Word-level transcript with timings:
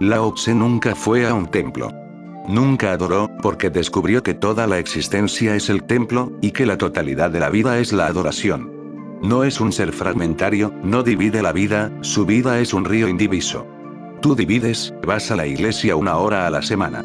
Lao 0.00 0.32
Tse 0.32 0.54
nunca 0.54 0.94
fue 0.94 1.26
a 1.26 1.34
un 1.34 1.46
templo. 1.46 1.92
Nunca 2.48 2.92
adoró, 2.92 3.30
porque 3.42 3.68
descubrió 3.68 4.22
que 4.22 4.32
toda 4.32 4.66
la 4.66 4.78
existencia 4.78 5.54
es 5.54 5.68
el 5.68 5.82
templo, 5.82 6.32
y 6.40 6.52
que 6.52 6.64
la 6.64 6.78
totalidad 6.78 7.30
de 7.30 7.38
la 7.38 7.50
vida 7.50 7.78
es 7.78 7.92
la 7.92 8.06
adoración. 8.06 8.72
No 9.22 9.44
es 9.44 9.60
un 9.60 9.72
ser 9.72 9.92
fragmentario, 9.92 10.72
no 10.82 11.02
divide 11.02 11.42
la 11.42 11.52
vida, 11.52 11.92
su 12.00 12.24
vida 12.24 12.60
es 12.60 12.72
un 12.72 12.86
río 12.86 13.08
indiviso. 13.08 13.66
Tú 14.22 14.34
divides, 14.34 14.94
vas 15.06 15.30
a 15.30 15.36
la 15.36 15.46
iglesia 15.46 15.96
una 15.96 16.16
hora 16.16 16.46
a 16.46 16.50
la 16.50 16.62
semana. 16.62 17.04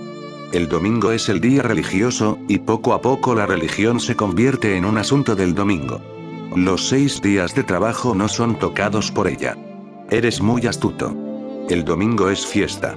El 0.54 0.70
domingo 0.70 1.12
es 1.12 1.27
el 1.27 1.41
día 1.41 1.64
religioso, 1.64 2.39
y 2.48 2.59
poco 2.59 2.93
a 2.93 3.02
poco 3.02 3.36
la 3.36 3.46
religión 3.46 4.00
se 4.00 4.16
convierte 4.16 4.77
en 4.77 4.86
un 4.86 4.97
asunto 4.97 5.36
del 5.36 5.54
domingo. 5.54 6.00
Los 6.55 6.88
seis 6.88 7.21
días 7.21 7.54
de 7.55 7.64
trabajo 7.64 8.16
no 8.16 8.30
son 8.30 8.57
tocados 8.57 9.11
por 9.11 9.27
ella. 9.27 9.57
Eres 10.10 10.39
muy 10.39 10.66
astuto. 10.66 11.25
El 11.68 11.83
domingo 11.83 12.29
es 12.29 12.46
fiesta. 12.46 12.96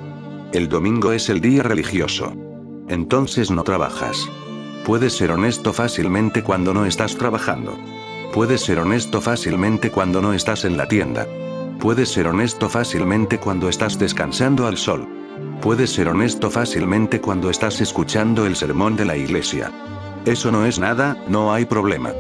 El 0.53 0.69
domingo 0.69 1.13
es 1.13 1.31
el 1.31 1.41
día 1.41 1.63
religioso. 1.63 2.35
Entonces 2.87 3.51
no 3.51 3.65
trabajas. 3.65 4.29
Puedes 4.85 5.15
ser 5.15 5.31
honesto 5.31 5.73
fácilmente 5.73 6.43
cuando 6.43 6.75
no 6.75 6.85
estás 6.85 7.17
trabajando. 7.17 7.79
Puedes 8.35 8.61
ser 8.61 8.79
honesto 8.79 9.23
fácilmente 9.23 9.91
cuando 9.91 10.21
no 10.21 10.35
estás 10.35 10.67
en 10.67 10.77
la 10.77 10.87
tienda. 10.87 11.27
Puedes 11.81 12.11
ser 12.11 12.27
honesto 12.27 12.69
fácilmente 12.69 13.39
cuando 13.39 13.71
estás 13.71 13.99
descansando 13.99 14.67
al 14.67 14.77
sol. 14.77 15.09
Puedes 15.63 15.91
ser 15.91 16.09
honesto 16.09 16.51
fácilmente 16.51 17.23
cuando 17.23 17.49
estás 17.49 17.81
escuchando 17.81 18.45
el 18.45 18.55
sermón 18.55 18.97
de 18.97 19.07
la 19.07 19.17
iglesia. 19.17 19.73
Eso 20.27 20.53
no 20.53 20.67
es 20.67 20.79
nada, 20.79 21.17
no 21.27 21.55
hay 21.55 21.65
problema. 21.65 22.13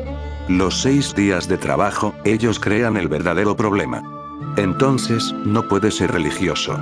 Los 0.48 0.80
seis 0.80 1.14
días 1.14 1.46
de 1.46 1.58
trabajo, 1.58 2.14
ellos 2.24 2.58
crean 2.58 2.96
el 2.96 3.08
verdadero 3.08 3.54
problema. 3.54 4.17
Entonces, 4.56 5.34
no 5.44 5.62
puedes 5.68 5.96
ser 5.96 6.12
religioso. 6.12 6.78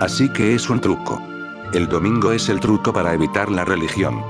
Así 0.00 0.28
que 0.32 0.54
es 0.54 0.68
un 0.68 0.80
truco. 0.80 1.22
El 1.72 1.88
domingo 1.88 2.32
es 2.32 2.48
el 2.48 2.60
truco 2.60 2.92
para 2.92 3.14
evitar 3.14 3.50
la 3.50 3.64
religión. 3.64 4.22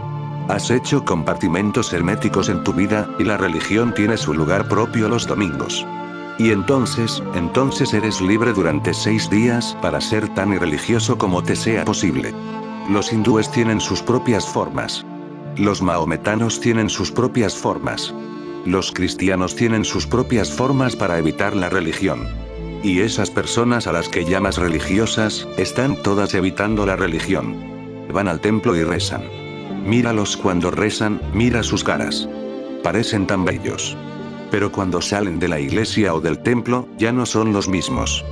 Has 0.48 0.70
hecho 0.70 1.04
compartimentos 1.04 1.92
herméticos 1.92 2.48
en 2.48 2.62
tu 2.64 2.72
vida, 2.72 3.08
y 3.18 3.24
la 3.24 3.36
religión 3.36 3.94
tiene 3.94 4.16
su 4.16 4.34
lugar 4.34 4.68
propio 4.68 5.08
los 5.08 5.26
domingos. 5.26 5.86
Y 6.38 6.50
entonces, 6.50 7.22
entonces 7.34 7.94
eres 7.94 8.20
libre 8.20 8.52
durante 8.52 8.92
seis 8.94 9.30
días 9.30 9.76
para 9.80 10.00
ser 10.00 10.28
tan 10.34 10.52
irreligioso 10.52 11.16
como 11.16 11.42
te 11.42 11.56
sea 11.56 11.84
posible. 11.84 12.34
Los 12.90 13.12
hindúes 13.12 13.50
tienen 13.50 13.80
sus 13.80 14.02
propias 14.02 14.46
formas. 14.46 15.06
Los 15.56 15.82
maometanos 15.82 16.60
tienen 16.60 16.90
sus 16.90 17.12
propias 17.12 17.54
formas. 17.54 18.12
Los 18.64 18.90
cristianos 18.92 19.54
tienen 19.54 19.84
sus 19.84 20.06
propias 20.06 20.50
formas 20.50 20.96
para 20.96 21.18
evitar 21.18 21.54
la 21.54 21.68
religión. 21.68 22.26
Y 22.82 23.00
esas 23.00 23.30
personas 23.30 23.86
a 23.86 23.92
las 23.92 24.08
que 24.08 24.24
llamas 24.24 24.58
religiosas, 24.58 25.46
están 25.56 26.02
todas 26.02 26.34
evitando 26.34 26.84
la 26.84 26.96
religión. 26.96 27.56
Van 28.12 28.26
al 28.26 28.40
templo 28.40 28.74
y 28.74 28.82
rezan. 28.82 29.22
Míralos 29.86 30.36
cuando 30.36 30.70
rezan, 30.70 31.20
mira 31.32 31.62
sus 31.62 31.84
caras. 31.84 32.28
Parecen 32.82 33.26
tan 33.26 33.44
bellos. 33.44 33.96
Pero 34.50 34.72
cuando 34.72 35.00
salen 35.00 35.38
de 35.38 35.48
la 35.48 35.60
iglesia 35.60 36.12
o 36.12 36.20
del 36.20 36.42
templo, 36.42 36.88
ya 36.98 37.12
no 37.12 37.24
son 37.24 37.52
los 37.52 37.68
mismos. 37.68 38.24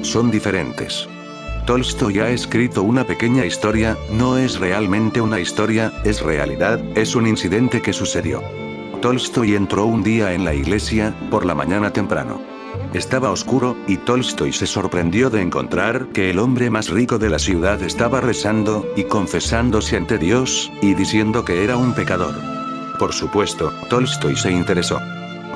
Son 0.00 0.30
diferentes. 0.30 1.06
Tolstoy 1.66 2.20
ha 2.20 2.30
escrito 2.30 2.82
una 2.82 3.04
pequeña 3.04 3.44
historia, 3.44 3.96
no 4.10 4.38
es 4.38 4.58
realmente 4.58 5.20
una 5.20 5.38
historia, 5.38 5.92
es 6.02 6.22
realidad, 6.22 6.80
es 6.96 7.14
un 7.14 7.26
incidente 7.26 7.82
que 7.82 7.92
sucedió. 7.92 8.42
Tolstoy 9.02 9.54
entró 9.54 9.84
un 9.84 10.02
día 10.02 10.32
en 10.32 10.46
la 10.46 10.54
iglesia, 10.54 11.14
por 11.30 11.44
la 11.44 11.54
mañana 11.54 11.92
temprano. 11.92 12.57
Estaba 12.94 13.30
oscuro, 13.30 13.76
y 13.86 13.98
Tolstoy 13.98 14.52
se 14.52 14.66
sorprendió 14.66 15.30
de 15.30 15.42
encontrar 15.42 16.06
que 16.08 16.30
el 16.30 16.38
hombre 16.38 16.70
más 16.70 16.88
rico 16.88 17.18
de 17.18 17.28
la 17.28 17.38
ciudad 17.38 17.82
estaba 17.82 18.20
rezando, 18.20 18.86
y 18.96 19.04
confesándose 19.04 19.96
ante 19.96 20.18
Dios, 20.18 20.72
y 20.80 20.94
diciendo 20.94 21.44
que 21.44 21.64
era 21.64 21.76
un 21.76 21.94
pecador. 21.94 22.34
Por 22.98 23.12
supuesto, 23.12 23.72
Tolstoy 23.88 24.36
se 24.36 24.50
interesó. 24.50 24.98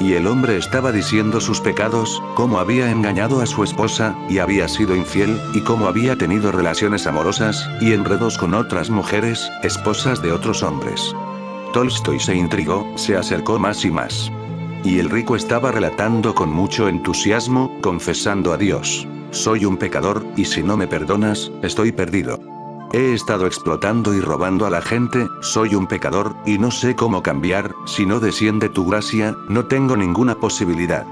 Y 0.00 0.14
el 0.14 0.26
hombre 0.26 0.56
estaba 0.56 0.90
diciendo 0.90 1.40
sus 1.40 1.60
pecados, 1.60 2.22
cómo 2.34 2.58
había 2.58 2.90
engañado 2.90 3.40
a 3.40 3.46
su 3.46 3.64
esposa, 3.64 4.16
y 4.28 4.38
había 4.38 4.68
sido 4.68 4.96
infiel, 4.96 5.40
y 5.54 5.60
cómo 5.60 5.86
había 5.86 6.16
tenido 6.16 6.52
relaciones 6.52 7.06
amorosas, 7.06 7.68
y 7.80 7.92
enredos 7.92 8.36
con 8.36 8.54
otras 8.54 8.90
mujeres, 8.90 9.50
esposas 9.62 10.20
de 10.22 10.32
otros 10.32 10.62
hombres. 10.62 11.14
Tolstoy 11.72 12.20
se 12.20 12.34
intrigó, 12.34 12.86
se 12.96 13.16
acercó 13.16 13.58
más 13.58 13.84
y 13.84 13.90
más. 13.90 14.30
Y 14.84 14.98
el 14.98 15.10
rico 15.10 15.36
estaba 15.36 15.70
relatando 15.70 16.34
con 16.34 16.50
mucho 16.50 16.88
entusiasmo, 16.88 17.78
confesando 17.80 18.52
a 18.52 18.56
Dios. 18.56 19.06
Soy 19.30 19.64
un 19.64 19.76
pecador, 19.76 20.26
y 20.36 20.44
si 20.44 20.62
no 20.62 20.76
me 20.76 20.86
perdonas, 20.86 21.52
estoy 21.62 21.92
perdido. 21.92 22.38
He 22.92 23.14
estado 23.14 23.46
explotando 23.46 24.12
y 24.12 24.20
robando 24.20 24.66
a 24.66 24.70
la 24.70 24.82
gente, 24.82 25.26
soy 25.40 25.74
un 25.74 25.86
pecador, 25.86 26.34
y 26.44 26.58
no 26.58 26.70
sé 26.70 26.94
cómo 26.94 27.22
cambiar, 27.22 27.72
si 27.86 28.04
no 28.04 28.20
desciende 28.20 28.68
tu 28.68 28.84
gracia, 28.84 29.34
no 29.48 29.64
tengo 29.66 29.96
ninguna 29.96 30.34
posibilidad. 30.34 31.06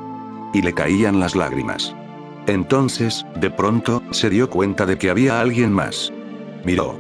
Y 0.53 0.61
le 0.61 0.75
caían 0.75 1.21
las 1.21 1.35
lágrimas. 1.35 1.95
Entonces, 2.47 3.25
de 3.37 3.51
pronto, 3.51 4.03
se 4.11 4.29
dio 4.29 4.51
cuenta 4.51 4.85
de 4.85 4.99
que 4.99 5.09
había 5.09 5.41
alguien 5.41 5.73
más. 5.73 6.13
Miró. 6.65 6.99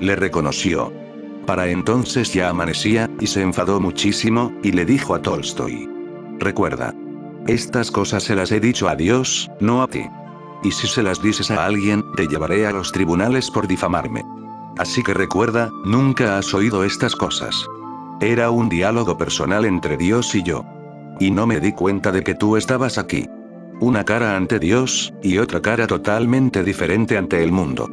Le 0.00 0.14
reconoció. 0.14 0.92
Para 1.46 1.68
entonces 1.68 2.34
ya 2.34 2.50
amanecía, 2.50 3.08
y 3.20 3.28
se 3.28 3.40
enfadó 3.40 3.80
muchísimo, 3.80 4.52
y 4.62 4.72
le 4.72 4.84
dijo 4.84 5.14
a 5.14 5.22
Tolstoy. 5.22 5.87
Recuerda. 6.38 6.94
Estas 7.46 7.90
cosas 7.90 8.22
se 8.22 8.34
las 8.34 8.52
he 8.52 8.60
dicho 8.60 8.88
a 8.88 8.94
Dios, 8.94 9.50
no 9.60 9.82
a 9.82 9.88
ti. 9.88 10.04
Y 10.62 10.70
si 10.70 10.86
se 10.86 11.02
las 11.02 11.22
dices 11.22 11.50
a 11.50 11.64
alguien, 11.64 12.04
te 12.16 12.26
llevaré 12.26 12.66
a 12.66 12.72
los 12.72 12.92
tribunales 12.92 13.50
por 13.50 13.66
difamarme. 13.66 14.24
Así 14.76 15.02
que 15.02 15.14
recuerda, 15.14 15.70
nunca 15.84 16.38
has 16.38 16.52
oído 16.54 16.84
estas 16.84 17.16
cosas. 17.16 17.66
Era 18.20 18.50
un 18.50 18.68
diálogo 18.68 19.16
personal 19.16 19.64
entre 19.64 19.96
Dios 19.96 20.34
y 20.34 20.42
yo. 20.42 20.64
Y 21.20 21.30
no 21.30 21.46
me 21.46 21.60
di 21.60 21.72
cuenta 21.72 22.12
de 22.12 22.22
que 22.22 22.34
tú 22.34 22.56
estabas 22.56 22.98
aquí. 22.98 23.28
Una 23.80 24.04
cara 24.04 24.36
ante 24.36 24.58
Dios, 24.58 25.12
y 25.22 25.38
otra 25.38 25.62
cara 25.62 25.86
totalmente 25.86 26.64
diferente 26.64 27.16
ante 27.16 27.42
el 27.42 27.52
mundo. 27.52 27.88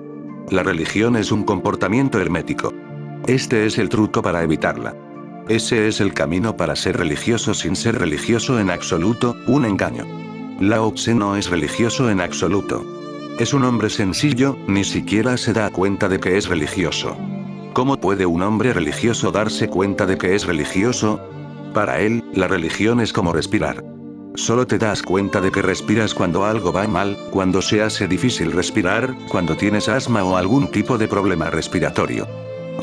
La 0.49 0.63
religión 0.63 1.15
es 1.15 1.31
un 1.31 1.43
comportamiento 1.43 2.19
hermético. 2.19 2.73
Este 3.27 3.65
es 3.65 3.77
el 3.77 3.89
truco 3.89 4.21
para 4.21 4.43
evitarla. 4.43 4.95
Ese 5.47 5.87
es 5.87 6.01
el 6.01 6.11
camino 6.11 6.57
para 6.57 6.75
ser 6.75 6.97
religioso 6.97 7.53
sin 7.53 7.75
ser 7.75 7.99
religioso 7.99 8.59
en 8.59 8.71
absoluto, 8.71 9.37
un 9.45 9.65
engaño. 9.65 10.05
Lao 10.59 10.91
Tse 10.93 11.13
no 11.13 11.35
es 11.35 11.51
religioso 11.51 12.09
en 12.09 12.19
absoluto. 12.19 12.83
Es 13.37 13.53
un 13.53 13.63
hombre 13.63 13.91
sencillo, 13.91 14.57
ni 14.67 14.83
siquiera 14.83 15.37
se 15.37 15.53
da 15.53 15.69
cuenta 15.69 16.09
de 16.09 16.19
que 16.19 16.37
es 16.37 16.47
religioso. 16.47 17.15
¿Cómo 17.73 17.97
puede 17.97 18.25
un 18.25 18.41
hombre 18.41 18.73
religioso 18.73 19.31
darse 19.31 19.67
cuenta 19.67 20.07
de 20.07 20.17
que 20.17 20.33
es 20.33 20.47
religioso? 20.47 21.21
Para 21.75 21.99
él, 21.99 22.23
la 22.33 22.47
religión 22.47 22.99
es 22.99 23.13
como 23.13 23.31
respirar. 23.31 23.83
Solo 24.33 24.65
te 24.65 24.79
das 24.79 25.03
cuenta 25.03 25.41
de 25.41 25.51
que 25.51 25.61
respiras 25.61 26.15
cuando 26.15 26.43
algo 26.43 26.73
va 26.73 26.87
mal, 26.87 27.17
cuando 27.29 27.61
se 27.61 27.83
hace 27.83 28.07
difícil 28.07 28.51
respirar, 28.51 29.15
cuando 29.29 29.55
tienes 29.55 29.89
asma 29.89 30.23
o 30.23 30.37
algún 30.37 30.71
tipo 30.71 30.97
de 30.97 31.07
problema 31.07 31.51
respiratorio. 31.51 32.27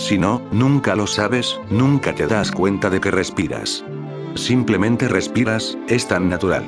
Si 0.03 0.19
no, 0.19 0.43
nunca 0.51 0.97
lo 0.97 1.07
sabes, 1.07 1.61
nunca 1.71 2.13
te 2.13 2.27
das 2.27 2.51
cuenta 2.51 2.91
de 2.91 3.01
que 3.01 3.13
respiras. 3.13 3.85
Simplemente 4.35 5.07
respiras, 5.07 5.79
es 5.87 6.09
tan 6.09 6.29
natural. 6.29 6.65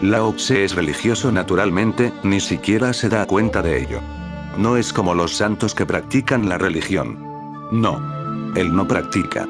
Lao 0.00 0.32
Tse 0.32 0.64
es 0.64 0.74
religioso 0.74 1.30
naturalmente, 1.30 2.12
ni 2.24 2.40
siquiera 2.40 2.92
se 2.92 3.08
da 3.08 3.24
cuenta 3.24 3.62
de 3.62 3.80
ello. 3.80 4.00
No 4.58 4.76
es 4.76 4.92
como 4.92 5.14
los 5.14 5.36
santos 5.36 5.76
que 5.76 5.86
practican 5.86 6.48
la 6.48 6.58
religión. 6.58 7.24
No. 7.70 8.00
Él 8.56 8.74
no 8.74 8.88
practica. 8.88 9.46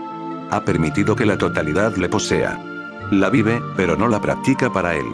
Ha 0.50 0.62
permitido 0.66 1.16
que 1.16 1.25
la 1.25 1.38
totalidad 1.38 1.97
le 1.97 2.10
posea. 2.10 2.62
La 3.10 3.30
vive, 3.30 3.62
pero 3.78 3.97
no 3.97 4.09
la 4.09 4.21
practica 4.21 4.71
para 4.71 4.95
él. 4.95 5.06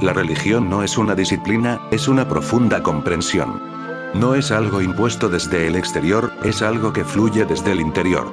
La 0.00 0.12
religión 0.12 0.68
no 0.68 0.82
es 0.82 0.98
una 0.98 1.14
disciplina, 1.14 1.80
es 1.92 2.08
una 2.08 2.28
profunda 2.28 2.82
comprensión. 2.82 3.71
No 4.14 4.34
es 4.34 4.50
algo 4.50 4.82
impuesto 4.82 5.30
desde 5.30 5.66
el 5.66 5.74
exterior, 5.74 6.32
es 6.44 6.60
algo 6.60 6.92
que 6.92 7.04
fluye 7.04 7.46
desde 7.46 7.72
el 7.72 7.80
interior. 7.80 8.30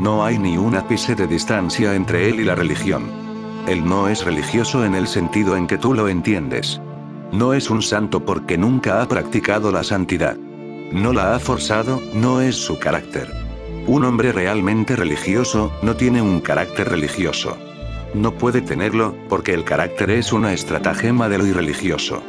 No 0.00 0.24
hay 0.24 0.38
ni 0.38 0.56
un 0.56 0.76
ápice 0.76 1.16
de 1.16 1.26
distancia 1.26 1.94
entre 1.94 2.28
él 2.28 2.38
y 2.38 2.44
la 2.44 2.54
religión. 2.54 3.10
Él 3.66 3.84
no 3.84 4.06
es 4.08 4.24
religioso 4.24 4.84
en 4.84 4.94
el 4.94 5.08
sentido 5.08 5.56
en 5.56 5.66
que 5.66 5.78
tú 5.78 5.94
lo 5.94 6.08
entiendes. 6.08 6.80
No 7.32 7.54
es 7.54 7.70
un 7.70 7.82
santo 7.82 8.24
porque 8.24 8.56
nunca 8.56 9.02
ha 9.02 9.08
practicado 9.08 9.72
la 9.72 9.82
santidad. 9.82 10.36
No 10.92 11.12
la 11.12 11.34
ha 11.34 11.40
forzado, 11.40 12.00
no 12.14 12.40
es 12.40 12.54
su 12.54 12.78
carácter. 12.78 13.28
Un 13.88 14.04
hombre 14.04 14.30
realmente 14.30 14.94
religioso, 14.94 15.72
no 15.82 15.96
tiene 15.96 16.22
un 16.22 16.40
carácter 16.40 16.88
religioso. 16.88 17.56
No 18.14 18.32
puede 18.32 18.62
tenerlo, 18.62 19.16
porque 19.28 19.54
el 19.54 19.64
carácter 19.64 20.10
es 20.10 20.32
una 20.32 20.52
estratagema 20.52 21.28
de 21.28 21.38
lo 21.38 21.46
irreligioso. 21.46 22.22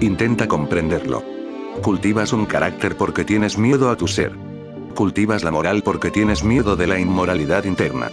Intenta 0.00 0.48
comprenderlo. 0.48 1.37
Cultivas 1.82 2.32
un 2.32 2.46
carácter 2.46 2.96
porque 2.96 3.24
tienes 3.24 3.56
miedo 3.56 3.90
a 3.90 3.96
tu 3.96 4.08
ser. 4.08 4.32
Cultivas 4.94 5.44
la 5.44 5.50
moral 5.50 5.82
porque 5.82 6.10
tienes 6.10 6.42
miedo 6.42 6.76
de 6.76 6.86
la 6.86 6.98
inmoralidad 6.98 7.64
interna. 7.64 8.10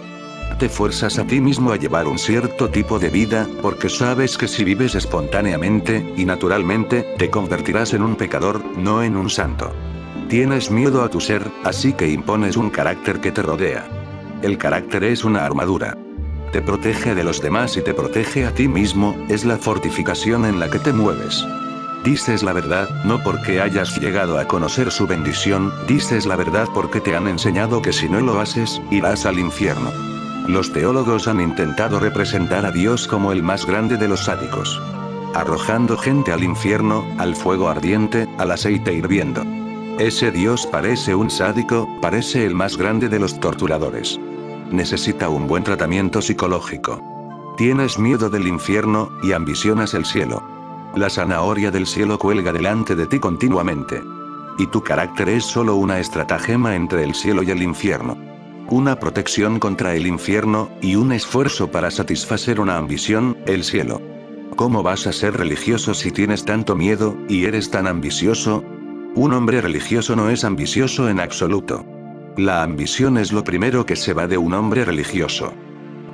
Te 0.58 0.68
fuerzas 0.68 1.18
a 1.18 1.24
ti 1.26 1.40
mismo 1.40 1.72
a 1.72 1.76
llevar 1.76 2.06
un 2.06 2.18
cierto 2.18 2.70
tipo 2.70 2.98
de 2.98 3.10
vida, 3.10 3.46
porque 3.60 3.90
sabes 3.90 4.38
que 4.38 4.48
si 4.48 4.64
vives 4.64 4.94
espontáneamente 4.94 6.14
y 6.16 6.24
naturalmente, 6.24 7.14
te 7.18 7.28
convertirás 7.28 7.92
en 7.92 8.02
un 8.02 8.16
pecador, 8.16 8.64
no 8.78 9.02
en 9.02 9.16
un 9.16 9.28
santo. 9.28 9.72
Tienes 10.28 10.70
miedo 10.70 11.02
a 11.02 11.10
tu 11.10 11.20
ser, 11.20 11.42
así 11.64 11.92
que 11.92 12.08
impones 12.08 12.56
un 12.56 12.70
carácter 12.70 13.20
que 13.20 13.32
te 13.32 13.42
rodea. 13.42 13.86
El 14.42 14.56
carácter 14.56 15.04
es 15.04 15.24
una 15.24 15.44
armadura. 15.44 15.98
Te 16.52 16.62
protege 16.62 17.14
de 17.14 17.24
los 17.24 17.42
demás 17.42 17.76
y 17.76 17.82
te 17.82 17.92
protege 17.92 18.46
a 18.46 18.54
ti 18.54 18.68
mismo, 18.68 19.16
es 19.28 19.44
la 19.44 19.58
fortificación 19.58 20.46
en 20.46 20.58
la 20.58 20.70
que 20.70 20.78
te 20.78 20.92
mueves. 20.92 21.44
Dices 22.06 22.44
la 22.44 22.52
verdad, 22.52 22.88
no 23.04 23.20
porque 23.20 23.60
hayas 23.60 23.98
llegado 23.98 24.38
a 24.38 24.46
conocer 24.46 24.92
su 24.92 25.08
bendición, 25.08 25.72
dices 25.88 26.24
la 26.24 26.36
verdad 26.36 26.68
porque 26.72 27.00
te 27.00 27.16
han 27.16 27.26
enseñado 27.26 27.82
que 27.82 27.92
si 27.92 28.08
no 28.08 28.20
lo 28.20 28.38
haces, 28.38 28.80
irás 28.92 29.26
al 29.26 29.40
infierno. 29.40 29.90
Los 30.46 30.72
teólogos 30.72 31.26
han 31.26 31.40
intentado 31.40 31.98
representar 31.98 32.64
a 32.64 32.70
Dios 32.70 33.08
como 33.08 33.32
el 33.32 33.42
más 33.42 33.66
grande 33.66 33.96
de 33.96 34.06
los 34.06 34.26
sádicos. 34.26 34.80
Arrojando 35.34 35.98
gente 35.98 36.32
al 36.32 36.44
infierno, 36.44 37.04
al 37.18 37.34
fuego 37.34 37.68
ardiente, 37.68 38.28
al 38.38 38.52
aceite 38.52 38.94
hirviendo. 38.94 39.42
Ese 39.98 40.30
Dios 40.30 40.64
parece 40.64 41.16
un 41.16 41.28
sádico, 41.28 41.88
parece 42.00 42.46
el 42.46 42.54
más 42.54 42.76
grande 42.76 43.08
de 43.08 43.18
los 43.18 43.40
torturadores. 43.40 44.20
Necesita 44.70 45.28
un 45.28 45.48
buen 45.48 45.64
tratamiento 45.64 46.22
psicológico. 46.22 47.02
Tienes 47.56 47.98
miedo 47.98 48.30
del 48.30 48.46
infierno, 48.46 49.10
y 49.24 49.32
ambicionas 49.32 49.92
el 49.92 50.04
cielo. 50.04 50.55
La 50.94 51.10
zanahoria 51.10 51.70
del 51.70 51.86
cielo 51.86 52.18
cuelga 52.18 52.52
delante 52.52 52.94
de 52.94 53.06
ti 53.06 53.18
continuamente. 53.18 54.02
Y 54.58 54.66
tu 54.68 54.82
carácter 54.82 55.28
es 55.28 55.44
solo 55.44 55.76
una 55.76 55.98
estratagema 55.98 56.74
entre 56.74 57.04
el 57.04 57.14
cielo 57.14 57.42
y 57.42 57.50
el 57.50 57.62
infierno. 57.62 58.16
Una 58.68 58.98
protección 58.98 59.58
contra 59.58 59.94
el 59.94 60.06
infierno, 60.06 60.70
y 60.80 60.96
un 60.96 61.12
esfuerzo 61.12 61.70
para 61.70 61.90
satisfacer 61.90 62.60
una 62.60 62.78
ambición, 62.78 63.36
el 63.46 63.64
cielo. 63.64 64.00
¿Cómo 64.56 64.82
vas 64.82 65.06
a 65.06 65.12
ser 65.12 65.36
religioso 65.36 65.92
si 65.92 66.10
tienes 66.10 66.44
tanto 66.44 66.74
miedo, 66.74 67.16
y 67.28 67.44
eres 67.44 67.70
tan 67.70 67.86
ambicioso? 67.86 68.64
Un 69.14 69.34
hombre 69.34 69.60
religioso 69.60 70.16
no 70.16 70.30
es 70.30 70.44
ambicioso 70.44 71.08
en 71.08 71.20
absoluto. 71.20 71.84
La 72.36 72.62
ambición 72.62 73.18
es 73.18 73.32
lo 73.32 73.44
primero 73.44 73.84
que 73.86 73.96
se 73.96 74.14
va 74.14 74.26
de 74.26 74.38
un 74.38 74.54
hombre 74.54 74.84
religioso 74.84 75.52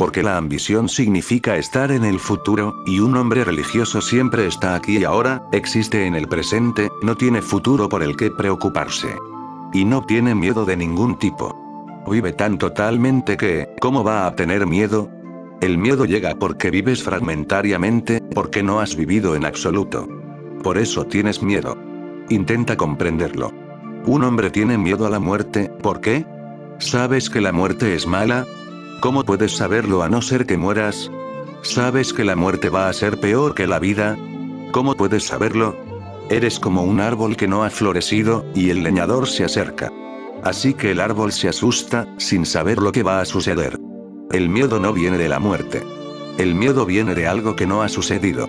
porque 0.02 0.24
la 0.24 0.36
ambición 0.36 0.88
significa 0.88 1.56
estar 1.56 1.92
en 1.92 2.04
el 2.04 2.18
futuro, 2.18 2.82
y 2.86 2.98
un 2.98 3.16
hombre 3.16 3.44
religioso 3.44 4.00
siempre 4.00 4.48
está 4.48 4.74
aquí 4.74 4.98
y 4.98 5.04
ahora, 5.04 5.44
existe 5.52 6.06
en 6.06 6.16
el 6.16 6.26
presente, 6.26 6.90
no 7.02 7.16
tiene 7.16 7.40
futuro 7.40 7.88
por 7.88 8.02
el 8.02 8.16
que 8.16 8.32
preocuparse. 8.32 9.14
Y 9.72 9.84
no 9.84 10.04
tiene 10.04 10.34
miedo 10.34 10.64
de 10.64 10.76
ningún 10.76 11.20
tipo. 11.20 11.56
Vive 12.10 12.32
tan 12.32 12.58
totalmente 12.58 13.36
que, 13.36 13.68
¿cómo 13.80 14.02
va 14.02 14.26
a 14.26 14.34
tener 14.34 14.66
miedo? 14.66 15.08
El 15.60 15.78
miedo 15.78 16.04
llega 16.04 16.34
porque 16.34 16.72
vives 16.72 17.04
fragmentariamente, 17.04 18.20
porque 18.34 18.64
no 18.64 18.80
has 18.80 18.96
vivido 18.96 19.36
en 19.36 19.44
absoluto. 19.44 20.08
Por 20.64 20.78
eso 20.78 21.04
tienes 21.04 21.44
miedo. 21.44 21.78
Intenta 22.28 22.76
comprenderlo. 22.76 23.52
Un 24.06 24.24
hombre 24.24 24.50
tiene 24.50 24.78
miedo 24.78 25.06
a 25.06 25.10
la 25.10 25.20
muerte, 25.20 25.70
¿por 25.80 26.00
qué? 26.00 26.26
¿Sabes 26.80 27.30
que 27.30 27.40
la 27.40 27.52
muerte 27.52 27.94
es 27.94 28.04
mala? 28.04 28.44
¿Cómo 29.02 29.24
puedes 29.24 29.56
saberlo 29.56 30.04
a 30.04 30.08
no 30.08 30.22
ser 30.22 30.46
que 30.46 30.56
mueras? 30.56 31.10
¿Sabes 31.62 32.12
que 32.12 32.22
la 32.22 32.36
muerte 32.36 32.68
va 32.68 32.88
a 32.88 32.92
ser 32.92 33.18
peor 33.18 33.52
que 33.52 33.66
la 33.66 33.80
vida? 33.80 34.16
¿Cómo 34.70 34.94
puedes 34.94 35.24
saberlo? 35.24 35.76
Eres 36.30 36.60
como 36.60 36.84
un 36.84 37.00
árbol 37.00 37.36
que 37.36 37.48
no 37.48 37.64
ha 37.64 37.70
florecido, 37.70 38.44
y 38.54 38.70
el 38.70 38.84
leñador 38.84 39.26
se 39.26 39.42
acerca. 39.42 39.90
Así 40.44 40.72
que 40.74 40.92
el 40.92 41.00
árbol 41.00 41.32
se 41.32 41.48
asusta, 41.48 42.06
sin 42.16 42.46
saber 42.46 42.78
lo 42.78 42.92
que 42.92 43.02
va 43.02 43.20
a 43.20 43.24
suceder. 43.24 43.76
El 44.30 44.48
miedo 44.48 44.78
no 44.78 44.92
viene 44.92 45.18
de 45.18 45.28
la 45.28 45.40
muerte. 45.40 45.82
El 46.38 46.54
miedo 46.54 46.86
viene 46.86 47.16
de 47.16 47.26
algo 47.26 47.56
que 47.56 47.66
no 47.66 47.82
ha 47.82 47.88
sucedido. 47.88 48.48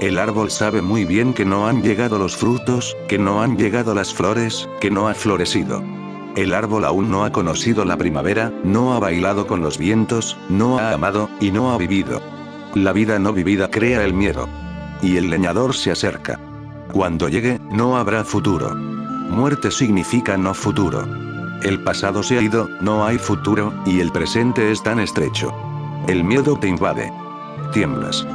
El 0.00 0.18
árbol 0.18 0.50
sabe 0.50 0.80
muy 0.80 1.04
bien 1.04 1.34
que 1.34 1.44
no 1.44 1.68
han 1.68 1.82
llegado 1.82 2.16
los 2.16 2.38
frutos, 2.38 2.96
que 3.06 3.18
no 3.18 3.42
han 3.42 3.58
llegado 3.58 3.94
las 3.94 4.14
flores, 4.14 4.66
que 4.80 4.90
no 4.90 5.08
ha 5.08 5.14
florecido. 5.14 5.84
El 6.40 6.54
árbol 6.54 6.86
aún 6.86 7.10
no 7.10 7.26
ha 7.26 7.32
conocido 7.32 7.84
la 7.84 7.98
primavera, 7.98 8.50
no 8.64 8.94
ha 8.94 8.98
bailado 8.98 9.46
con 9.46 9.60
los 9.60 9.76
vientos, 9.76 10.38
no 10.48 10.78
ha 10.78 10.92
amado, 10.92 11.28
y 11.38 11.50
no 11.50 11.70
ha 11.70 11.76
vivido. 11.76 12.22
La 12.74 12.94
vida 12.94 13.18
no 13.18 13.34
vivida 13.34 13.70
crea 13.70 14.02
el 14.06 14.14
miedo. 14.14 14.48
Y 15.02 15.18
el 15.18 15.28
leñador 15.28 15.74
se 15.74 15.90
acerca. 15.90 16.40
Cuando 16.94 17.28
llegue, 17.28 17.60
no 17.70 17.98
habrá 17.98 18.24
futuro. 18.24 18.74
Muerte 18.74 19.70
significa 19.70 20.38
no 20.38 20.54
futuro. 20.54 21.06
El 21.62 21.84
pasado 21.84 22.22
se 22.22 22.38
ha 22.38 22.40
ido, 22.40 22.70
no 22.80 23.04
hay 23.04 23.18
futuro, 23.18 23.74
y 23.84 24.00
el 24.00 24.10
presente 24.10 24.72
es 24.72 24.82
tan 24.82 24.98
estrecho. 24.98 25.52
El 26.08 26.24
miedo 26.24 26.58
te 26.58 26.68
invade. 26.68 27.12
Tiemblas. 27.74 28.26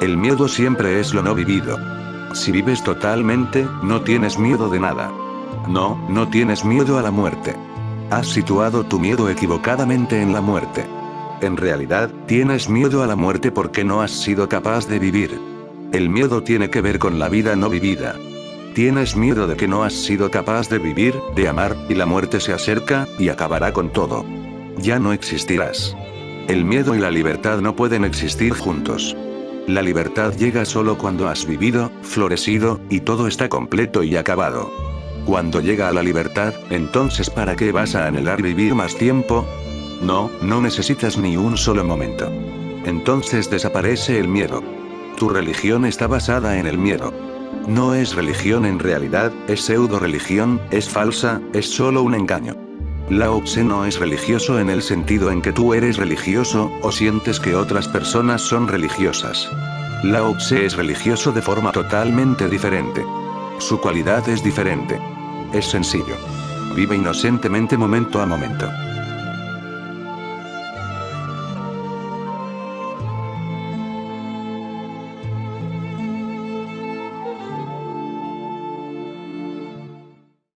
El 0.00 0.16
miedo 0.16 0.48
siempre 0.48 0.98
es 0.98 1.14
lo 1.14 1.22
no 1.22 1.32
vivido. 1.32 1.78
Si 2.34 2.50
vives 2.50 2.82
totalmente, 2.82 3.68
no 3.84 4.00
tienes 4.00 4.36
miedo 4.36 4.68
de 4.68 4.80
nada. 4.80 5.12
No, 5.68 5.96
no 6.08 6.28
tienes 6.28 6.64
miedo 6.64 6.98
a 6.98 7.02
la 7.02 7.10
muerte. 7.10 7.54
Has 8.10 8.28
situado 8.28 8.84
tu 8.84 8.98
miedo 8.98 9.30
equivocadamente 9.30 10.20
en 10.20 10.32
la 10.32 10.40
muerte. 10.40 10.84
En 11.40 11.56
realidad, 11.56 12.10
tienes 12.26 12.68
miedo 12.68 13.02
a 13.02 13.06
la 13.06 13.16
muerte 13.16 13.50
porque 13.50 13.84
no 13.84 14.02
has 14.02 14.10
sido 14.10 14.48
capaz 14.48 14.86
de 14.86 14.98
vivir. 14.98 15.40
El 15.92 16.08
miedo 16.08 16.42
tiene 16.42 16.70
que 16.70 16.80
ver 16.80 16.98
con 16.98 17.18
la 17.18 17.28
vida 17.28 17.56
no 17.56 17.68
vivida. 17.68 18.16
Tienes 18.74 19.16
miedo 19.16 19.46
de 19.46 19.56
que 19.56 19.68
no 19.68 19.84
has 19.84 19.92
sido 19.92 20.30
capaz 20.30 20.68
de 20.68 20.78
vivir, 20.78 21.14
de 21.34 21.48
amar, 21.48 21.76
y 21.88 21.94
la 21.94 22.06
muerte 22.06 22.40
se 22.40 22.52
acerca, 22.52 23.06
y 23.18 23.28
acabará 23.28 23.72
con 23.72 23.90
todo. 23.90 24.24
Ya 24.78 24.98
no 24.98 25.12
existirás. 25.12 25.96
El 26.48 26.64
miedo 26.64 26.94
y 26.94 26.98
la 26.98 27.10
libertad 27.10 27.60
no 27.60 27.76
pueden 27.76 28.04
existir 28.04 28.52
juntos. 28.52 29.16
La 29.66 29.82
libertad 29.82 30.32
llega 30.34 30.64
solo 30.64 30.98
cuando 30.98 31.28
has 31.28 31.46
vivido, 31.46 31.90
florecido, 32.02 32.80
y 32.90 33.00
todo 33.00 33.26
está 33.26 33.48
completo 33.48 34.02
y 34.02 34.16
acabado. 34.16 34.91
Cuando 35.26 35.60
llega 35.60 35.88
a 35.88 35.92
la 35.92 36.02
libertad, 36.02 36.52
entonces 36.70 37.30
¿para 37.30 37.54
qué 37.54 37.70
vas 37.70 37.94
a 37.94 38.06
anhelar 38.06 38.42
vivir 38.42 38.74
más 38.74 38.96
tiempo? 38.96 39.46
No, 40.02 40.30
no 40.42 40.60
necesitas 40.60 41.16
ni 41.16 41.36
un 41.36 41.56
solo 41.56 41.84
momento. 41.84 42.28
Entonces 42.84 43.48
desaparece 43.48 44.18
el 44.18 44.26
miedo. 44.26 44.62
Tu 45.16 45.28
religión 45.28 45.84
está 45.84 46.08
basada 46.08 46.58
en 46.58 46.66
el 46.66 46.76
miedo. 46.76 47.12
No 47.68 47.94
es 47.94 48.16
religión 48.16 48.66
en 48.66 48.80
realidad, 48.80 49.32
es 49.46 49.60
pseudo 49.60 50.00
religión, 50.00 50.60
es 50.72 50.88
falsa, 50.88 51.40
es 51.52 51.70
solo 51.70 52.02
un 52.02 52.14
engaño. 52.14 52.56
Lao 53.08 53.40
Tse 53.42 53.62
no 53.62 53.84
es 53.84 54.00
religioso 54.00 54.58
en 54.58 54.70
el 54.70 54.82
sentido 54.82 55.30
en 55.30 55.42
que 55.42 55.52
tú 55.52 55.74
eres 55.74 55.98
religioso, 55.98 56.72
o 56.82 56.90
sientes 56.90 57.38
que 57.38 57.54
otras 57.54 57.86
personas 57.86 58.42
son 58.42 58.66
religiosas. 58.66 59.48
Lao 60.02 60.36
Tse 60.36 60.66
es 60.66 60.76
religioso 60.76 61.30
de 61.30 61.42
forma 61.42 61.70
totalmente 61.70 62.48
diferente. 62.48 63.04
Su 63.62 63.80
cualidad 63.80 64.28
es 64.28 64.42
diferente. 64.42 65.00
Es 65.52 65.66
sencillo. 65.66 66.16
Vive 66.74 66.96
inocentemente 66.96 67.78
momento 67.78 68.20
a 68.20 68.26
momento. 68.26 68.68